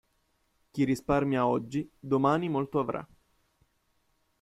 Chi 0.71 0.83
risparmia 0.83 1.45
oggi, 1.45 1.87
domani 1.99 2.49
molto 2.49 2.79
avrà. 2.79 3.07